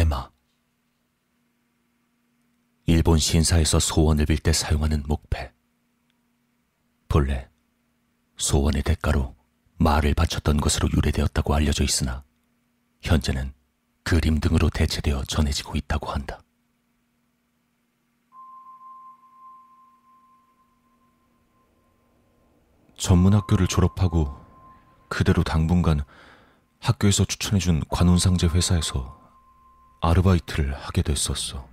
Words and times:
에마. 0.00 0.30
일본 2.86 3.18
신사에서 3.18 3.78
소원을 3.78 4.24
빌 4.24 4.38
때 4.38 4.50
사용하는 4.50 5.02
목패. 5.06 5.52
본래 7.06 7.50
소원의 8.38 8.82
대가로 8.82 9.36
말을 9.76 10.14
바쳤던 10.14 10.56
것으로 10.56 10.88
유래되었다고 10.96 11.54
알려져 11.54 11.84
있으나 11.84 12.24
현재는 13.02 13.52
그림 14.02 14.40
등으로 14.40 14.70
대체되어 14.70 15.24
전해지고 15.24 15.76
있다고 15.76 16.06
한다. 16.08 16.40
전문학교를 22.96 23.66
졸업하고 23.66 24.34
그대로 25.10 25.42
당분간 25.42 26.02
학교에서 26.78 27.26
추천해준 27.26 27.82
관운상제 27.90 28.46
회사에서 28.46 29.19
아르바이트를 30.00 30.74
하게 30.74 31.02
됐었어. 31.02 31.68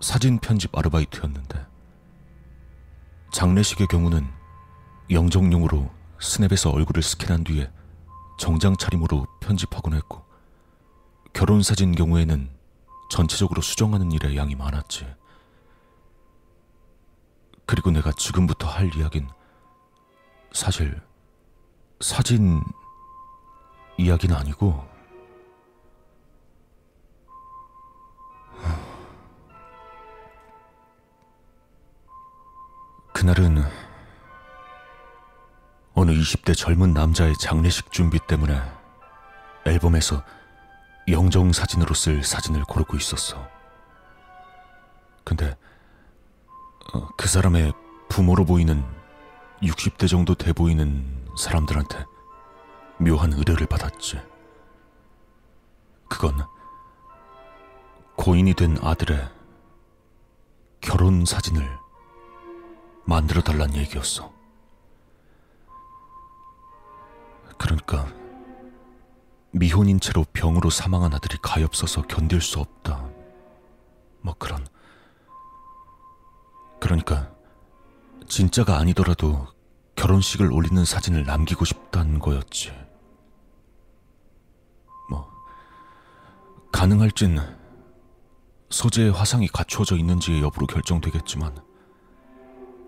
사진 0.00 0.38
편집 0.38 0.76
아르바이트였는데 0.76 1.66
장례식의 3.32 3.86
경우는 3.88 4.26
영정용으로 5.10 5.90
스냅에서 6.20 6.70
얼굴을 6.70 7.02
스캔한 7.02 7.44
뒤에 7.44 7.70
정장 8.38 8.76
차림으로 8.76 9.26
편집하곤 9.40 9.94
했고 9.94 10.24
결혼 11.32 11.62
사진 11.62 11.94
경우에는 11.94 12.50
전체적으로 13.10 13.60
수정하는 13.60 14.10
일에 14.12 14.36
양이 14.36 14.54
많았지. 14.54 15.06
그리고 17.66 17.90
내가 17.90 18.12
지금부터 18.12 18.68
할 18.68 18.94
이야긴 18.94 19.28
사실 20.52 21.00
사진 22.00 22.62
이야기는 23.98 24.34
아니고 24.34 24.95
그날은 33.26 33.64
어느 35.94 36.12
20대 36.12 36.56
젊은 36.56 36.94
남자의 36.94 37.34
장례식 37.40 37.90
준비 37.90 38.20
때문에 38.20 38.56
앨범에서 39.66 40.22
영정 41.08 41.52
사진으로 41.52 41.92
쓸 41.92 42.22
사진을 42.22 42.62
고르고 42.62 42.96
있었어. 42.96 43.44
근데 45.24 45.56
어, 46.94 47.08
그 47.16 47.26
사람의 47.26 47.72
부모로 48.08 48.44
보이는 48.44 48.84
60대 49.60 50.08
정도 50.08 50.36
돼 50.36 50.52
보이는 50.52 51.04
사람들한테 51.36 52.04
묘한 52.98 53.32
의뢰를 53.32 53.66
받았지. 53.66 54.20
그건 56.08 56.46
고인이 58.14 58.54
된 58.54 58.78
아들의 58.80 59.28
결혼 60.80 61.24
사진을 61.24 61.85
만들어 63.06 63.40
달란 63.40 63.74
얘기였어. 63.74 64.32
그러니까 67.56 68.06
미혼인 69.52 70.00
채로 70.00 70.26
병으로 70.32 70.70
사망한 70.70 71.14
아들이 71.14 71.38
가엾어서 71.40 72.02
견딜 72.02 72.40
수 72.40 72.58
없다. 72.58 73.08
뭐 74.20 74.34
그런. 74.38 74.66
그러니까 76.80 77.32
진짜가 78.28 78.76
아니더라도 78.78 79.46
결혼식을 79.94 80.52
올리는 80.52 80.84
사진을 80.84 81.24
남기고 81.24 81.64
싶다는 81.64 82.18
거였지. 82.18 82.72
뭐 85.08 85.30
가능할진 86.72 87.38
소재의 88.68 89.12
화상이 89.12 89.46
갖추어져 89.46 89.96
있는지의 89.96 90.42
여부로 90.42 90.66
결정되겠지만 90.66 91.56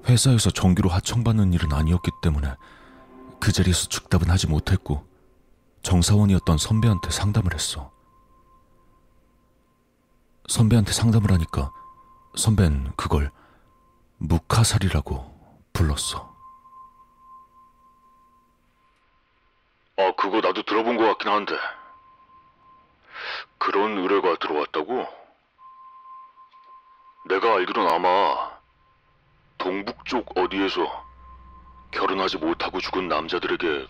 회사에서 0.07 0.51
정규로 0.51 0.89
하청받는 0.89 1.53
일은 1.53 1.73
아니었기 1.73 2.11
때문에 2.23 2.55
그 3.41 3.53
자리에서 3.53 3.89
즉답은 3.89 4.31
하지 4.31 4.47
못했고 4.47 5.07
정사원이었던 5.83 6.59
선배한테 6.59 7.11
상담을 7.11 7.55
했어. 7.55 7.93
선배한테 10.49 10.93
상담을 10.93 11.31
하니까 11.33 11.73
선배는 12.37 12.93
그걸 12.97 13.31
묵화살이라고 14.19 15.39
불렀어. 15.73 16.37
아, 19.99 20.13
그거 20.17 20.41
나도 20.41 20.63
들어본 20.63 20.97
것 20.97 21.05
같긴 21.07 21.29
한데. 21.29 21.55
그런 23.59 23.99
의뢰가 23.99 24.37
들어왔다고? 24.37 25.07
내가 27.29 27.55
알기론 27.55 27.89
아마 27.89 28.58
동북쪽 29.59 30.39
어디에서 30.39 31.07
결혼하지 31.91 32.39
못하고 32.39 32.81
죽은 32.81 33.09
남자들에게 33.09 33.87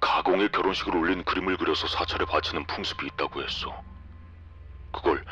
가공의 0.00 0.50
결혼식을 0.50 0.96
올린 0.96 1.24
그림을 1.24 1.56
그려서 1.56 1.86
사찰에 1.86 2.24
바치는 2.24 2.64
풍습이 2.66 3.06
있다고 3.06 3.42
했어. 3.42 3.82
그걸 4.92 5.24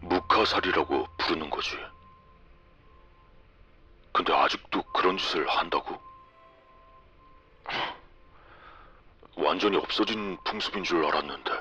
묵화살이라고 0.00 1.06
부르는 1.18 1.50
거지. 1.50 1.78
근데 4.12 4.32
아직도 4.34 4.82
그런 4.92 5.16
짓을 5.16 5.48
한다고? 5.48 6.00
완전히 9.36 9.76
없어진 9.76 10.36
풍습인 10.44 10.84
줄 10.84 11.04
알았는데. 11.04 11.60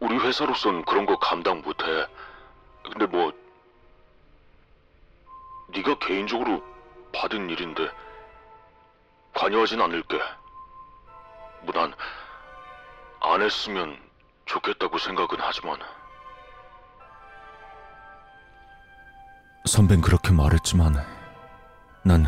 우리 0.00 0.18
회사로선 0.18 0.84
그런 0.84 1.06
거 1.06 1.18
감당 1.18 1.62
못해. 1.62 2.06
근데 2.82 3.06
뭐 3.06 3.32
네가 5.74 5.98
개인적으로 5.98 6.62
받은 7.14 7.50
일인데 7.50 7.90
관여하진 9.34 9.80
않을게. 9.80 10.18
뭐난안 11.62 11.94
했으면 13.42 13.98
좋겠다고 14.46 14.98
생각은 14.98 15.38
하지만 15.40 15.78
선배는 19.66 20.02
그렇게 20.02 20.32
말했지만 20.32 20.96
난 22.04 22.26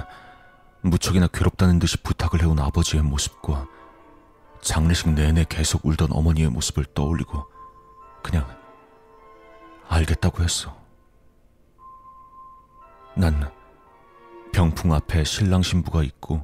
무척이나 0.83 1.27
괴롭다는 1.27 1.81
듯이 1.81 2.00
부탁을 2.03 2.43
해온 2.43 2.60
아버지의 2.60 3.03
모습과 3.03 3.66
장례식 4.60 5.10
내내 5.10 5.44
계속 5.49 5.84
울던 5.84 6.12
어머니의 6.12 6.49
모습을 6.49 6.84
떠올리고 6.94 7.44
그냥 8.22 8.47
알겠다고 9.88 10.43
했어. 10.43 10.84
난 13.16 13.48
병풍 14.52 14.92
앞에 14.92 15.22
신랑 15.22 15.62
신부가 15.62 16.02
있고 16.02 16.42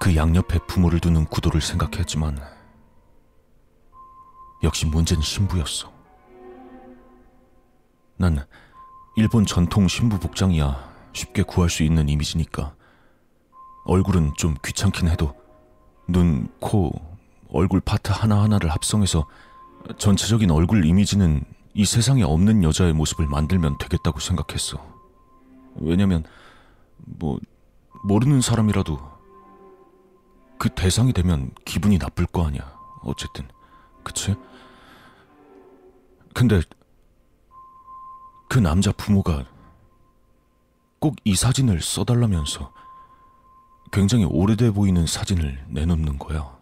그 0.00 0.16
양옆에 0.16 0.60
부모를 0.66 0.98
두는 0.98 1.26
구도를 1.26 1.60
생각했지만 1.60 2.38
역시 4.62 4.86
문제는 4.86 5.22
신부였어. 5.22 5.92
난 8.16 8.46
일본 9.16 9.44
전통 9.44 9.86
신부 9.88 10.18
복장이야 10.18 10.88
쉽게 11.12 11.42
구할 11.42 11.68
수 11.68 11.82
있는 11.82 12.08
이미지니까 12.08 12.74
얼굴은 13.84 14.32
좀 14.36 14.54
귀찮긴 14.64 15.08
해도 15.08 15.34
눈, 16.08 16.48
코, 16.60 16.92
얼굴 17.50 17.80
파트 17.80 18.10
하나하나를 18.10 18.70
합성해서 18.70 19.26
전체적인 19.98 20.50
얼굴 20.50 20.84
이미지는 20.84 21.44
이 21.74 21.84
세상에 21.84 22.22
없는 22.22 22.64
여자의 22.64 22.92
모습을 22.94 23.26
만들면 23.26 23.78
되겠다고 23.78 24.18
생각했어. 24.18 24.97
왜냐면 25.80 26.24
뭐 26.96 27.38
모르는 28.04 28.40
사람이라도 28.40 28.98
그 30.58 30.68
대상이 30.70 31.12
되면 31.12 31.50
기분이 31.64 31.98
나쁠 31.98 32.26
거 32.26 32.46
아니야. 32.46 32.76
어쨌든 33.02 33.48
그치? 34.02 34.34
근데 36.34 36.60
그 38.48 38.58
남자 38.58 38.92
부모가 38.92 39.44
꼭 41.00 41.16
이 41.24 41.34
사진을 41.36 41.80
써달라면서 41.80 42.72
굉장히 43.92 44.24
오래돼 44.24 44.72
보이는 44.72 45.06
사진을 45.06 45.64
내놓는 45.68 46.18
거야. 46.18 46.58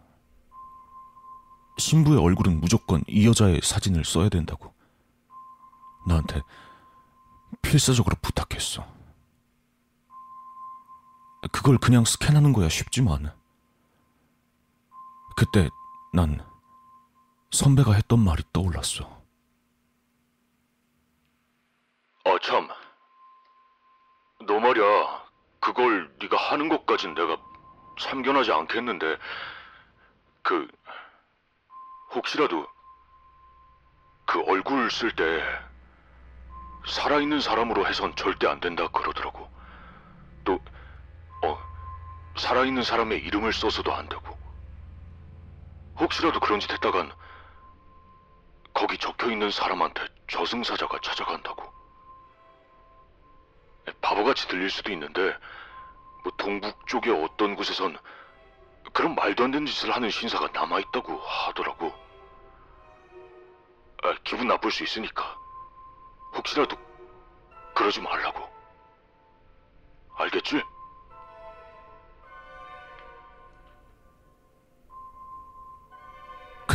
신부의 1.79 2.19
얼굴은 2.19 2.59
무조건 2.61 3.03
이 3.07 3.27
여자의 3.27 3.61
사진을 3.63 4.05
써야 4.05 4.29
된다고. 4.29 4.73
나한테 6.07 6.41
필사적으로 7.61 8.15
부탁했어. 8.21 8.85
그걸 11.51 11.77
그냥 11.77 12.05
스캔하는 12.05 12.53
거야 12.53 12.69
쉽지만. 12.69 13.31
그때 15.35 15.69
난 16.13 16.43
선배가 17.51 17.93
했던 17.93 18.19
말이 18.19 18.43
떠올랐어. 18.51 19.05
아 22.25 22.37
참. 22.43 22.67
너 24.45 24.59
말이야. 24.59 25.27
그걸 25.59 26.11
네가 26.19 26.37
하는 26.37 26.69
것까진 26.69 27.13
내가 27.13 27.37
참견하지 27.99 28.51
않겠는데 28.51 29.17
그 30.43 30.67
혹시라도 32.13 32.67
그 34.25 34.41
얼굴 34.43 34.89
쓸 34.91 35.15
때 35.15 35.41
살아있는 36.87 37.41
사람으로 37.41 37.87
해선 37.87 38.15
절대 38.15 38.47
안 38.47 38.59
된다 38.59 38.87
그러더라고. 38.89 39.49
살아있는 42.37 42.83
사람의 42.83 43.19
이름을 43.19 43.53
써서도 43.53 43.93
안 43.93 44.07
되고. 44.09 44.37
혹시라도 45.99 46.39
그런 46.39 46.59
짓 46.59 46.71
했다간 46.71 47.11
거기 48.73 48.97
적혀 48.97 49.31
있는 49.31 49.49
사람한테 49.49 50.07
저승사자가 50.27 50.99
찾아간다고. 51.01 51.63
바보같이 54.01 54.47
들릴 54.47 54.69
수도 54.69 54.91
있는데, 54.91 55.35
뭐 56.23 56.31
동북 56.37 56.85
쪽의 56.87 57.23
어떤 57.23 57.55
곳에선 57.55 57.97
그런 58.93 59.15
말도 59.15 59.45
안 59.45 59.51
되는 59.51 59.65
짓을 59.65 59.95
하는 59.95 60.09
신사가 60.09 60.49
남아있다고 60.53 61.17
하더라고. 61.17 61.93
아, 64.03 64.15
기분 64.23 64.47
나쁠 64.47 64.71
수 64.71 64.83
있으니까. 64.83 65.37
혹시라도 66.35 66.77
그러지 67.73 68.01
말라고. 68.01 68.47
알겠지? 70.17 70.61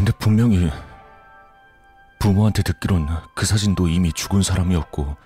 근데 0.02 0.10
분명히 0.18 0.68
부모한테 2.18 2.64
듣기론 2.64 3.06
그 3.36 3.46
사진도 3.46 3.86
이미 3.86 4.12
죽은 4.12 4.42
사람이었고 4.42 5.16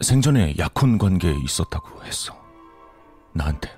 생전에 0.00 0.56
약혼 0.58 0.98
관계에 0.98 1.32
있었다고 1.44 2.02
했어. 2.02 2.36
나한테. 3.32 3.70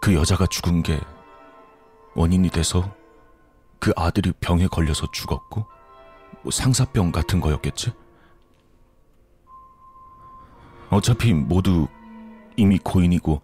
그 0.00 0.14
여자가 0.14 0.46
죽은 0.46 0.84
게 0.84 1.00
원인이 2.14 2.50
돼서 2.50 2.94
그 3.80 3.92
아들이 3.96 4.30
병에 4.38 4.68
걸려서 4.68 5.10
죽었고 5.10 5.66
뭐 6.42 6.52
상사병 6.52 7.10
같은 7.10 7.40
거였겠지? 7.40 7.92
어차피 10.88 11.32
모두 11.32 11.88
이미 12.56 12.78
고인이고 12.78 13.42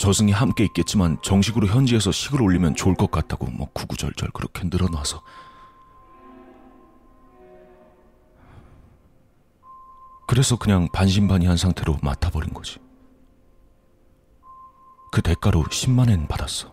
저승이 0.00 0.32
함께 0.32 0.64
있겠지만 0.64 1.18
정식으로 1.20 1.66
현지에서 1.66 2.10
식을 2.10 2.40
올리면 2.40 2.74
좋을 2.74 2.94
것 2.94 3.10
같다고 3.10 3.44
뭐 3.50 3.68
구구절절 3.74 4.30
그렇게 4.30 4.64
늘어놔서 4.64 5.22
그래서 10.26 10.56
그냥 10.56 10.88
반신반의한 10.90 11.58
상태로 11.58 11.98
맡아버린 12.02 12.54
거지. 12.54 12.78
그 15.12 15.20
대가로 15.20 15.64
10만엔 15.64 16.28
받았어. 16.28 16.72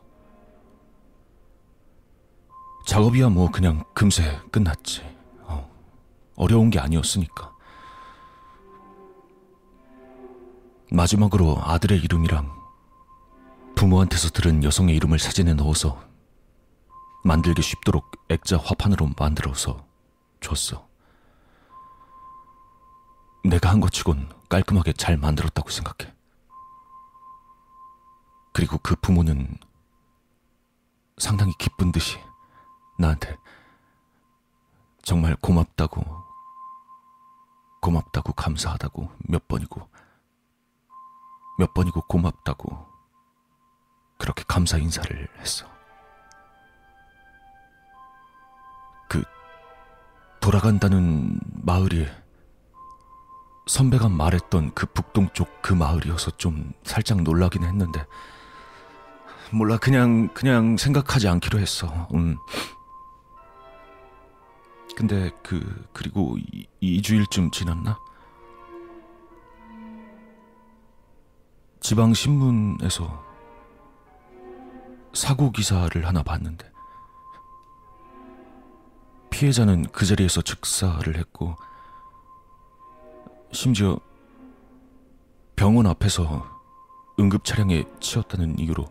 작업이야 2.85 3.27
뭐 3.27 3.51
그냥 3.51 3.83
금세 3.93 4.39
끝났지. 4.51 5.01
어, 5.41 5.69
어려운 6.37 6.69
게 6.69 6.79
아니었으니까. 6.79 7.51
마지막으로 10.91 11.57
아들의 11.61 11.99
이름이랑 11.99 12.56
부모한테서 13.77 14.29
들은 14.31 14.63
여성의 14.63 14.95
이름을 14.95 15.19
사진에 15.19 15.53
넣어서 15.53 16.03
만들기 17.23 17.61
쉽도록 17.61 18.11
액자 18.27 18.57
화판으로 18.57 19.11
만들어서 19.19 19.85
줬어. 20.41 20.87
내가 23.43 23.69
한 23.69 23.79
것 23.79 23.91
치곤 23.91 24.29
깔끔하게 24.49 24.93
잘 24.93 25.15
만들었다고 25.15 25.69
생각해. 25.69 26.11
그리고 28.51 28.79
그 28.79 28.95
부모는 28.95 29.59
상당히 31.19 31.53
기쁜 31.59 31.91
듯이 31.91 32.17
나한테 32.97 33.37
정말 35.03 35.35
고맙다고, 35.35 36.03
고맙다고 37.79 38.33
감사하다고 38.33 39.11
몇 39.29 39.47
번이고, 39.47 39.87
몇 41.59 41.75
번이고 41.75 42.01
고맙다고 42.07 42.96
그렇게 44.17 44.43
감사 44.47 44.77
인사를 44.77 45.27
했어. 45.39 45.65
그 49.09 49.23
돌아간다는 50.39 51.39
마을이 51.63 52.07
선배가 53.67 54.09
말했던 54.09 54.73
그 54.73 54.85
북동쪽 54.87 55.61
그 55.61 55.73
마을이어서 55.73 56.31
좀 56.37 56.71
살짝 56.83 57.21
놀라긴 57.21 57.63
했는데 57.63 58.05
몰라 59.51 59.77
그냥 59.77 60.29
그냥 60.33 60.77
생각하지 60.77 61.27
않기로 61.27 61.59
했어. 61.59 62.07
음. 62.13 62.37
근데 64.95 65.29
그 65.43 65.85
그리고 65.93 66.37
이, 66.37 66.67
2주일쯤 67.01 67.51
지났나? 67.51 67.99
지방 71.79 72.13
신문에서 72.13 73.25
사고 75.17 75.51
기사를 75.51 76.05
하나 76.05 76.21
봤는데 76.21 76.71
피해자는 79.31 79.87
그 79.91 80.05
자리에서 80.05 80.43
즉사를 80.43 81.17
했고 81.17 81.55
심지어 83.51 83.99
병원 85.55 85.87
앞에서 85.87 86.45
응급 87.19 87.45
차량에 87.45 87.85
치였다는 87.99 88.59
이유로 88.59 88.85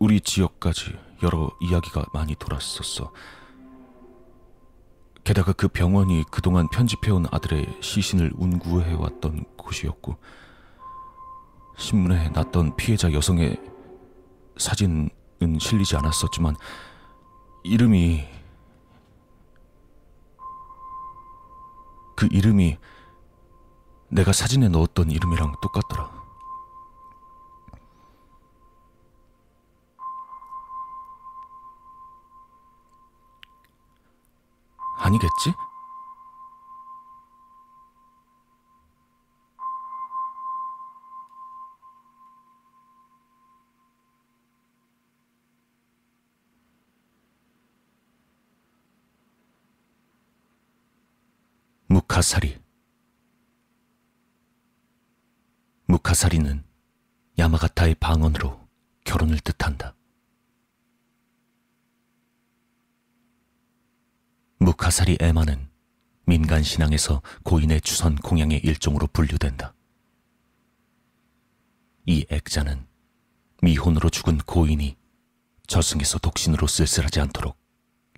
우리 0.00 0.20
지역까지 0.20 0.98
여러 1.22 1.52
이야기가 1.60 2.04
많이 2.12 2.34
돌았었어. 2.34 3.12
게다가 5.22 5.52
그 5.52 5.68
병원이 5.68 6.24
그동안 6.32 6.68
편집해온 6.68 7.26
아들의 7.30 7.78
시신을 7.80 8.32
운구해왔던 8.34 9.44
곳이었고, 9.56 10.16
신문에 11.78 12.30
났던 12.30 12.74
피해자 12.74 13.12
여성의 13.12 13.71
사진은 14.62 15.10
실리지 15.58 15.96
않았었지만, 15.96 16.56
이름이, 17.64 18.28
그 22.16 22.28
이름이 22.30 22.78
내가 24.08 24.32
사진에 24.32 24.68
넣었던 24.68 25.10
이름이랑 25.10 25.54
똑같더라. 25.60 26.22
아니겠지? 34.98 35.52
무카사리 52.12 52.58
무카사리는 55.86 56.62
야마가타의 57.38 57.94
방언으로 57.94 58.68
결혼을 59.04 59.40
뜻한다. 59.40 59.94
무카사리 64.58 65.16
에마는 65.22 65.70
민간 66.26 66.62
신앙에서 66.62 67.22
고인의 67.44 67.80
주선 67.80 68.16
공양의 68.16 68.58
일종으로 68.58 69.06
분류된다. 69.06 69.72
이 72.04 72.26
액자는 72.28 72.86
미혼으로 73.62 74.10
죽은 74.10 74.36
고인이 74.36 74.98
저승에서 75.66 76.18
독신으로 76.18 76.66
쓸쓸하지 76.66 77.20
않도록 77.20 77.56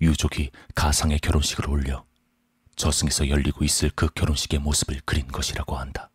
유족이 0.01 0.51
가상의 0.75 1.19
결혼식을 1.19 1.69
올려 1.69 2.05
저승에서 2.75 3.29
열리고 3.29 3.63
있을 3.63 3.91
그 3.95 4.07
결혼식의 4.13 4.59
모습을 4.59 5.01
그린 5.05 5.27
것이라고 5.27 5.77
한다. 5.77 6.09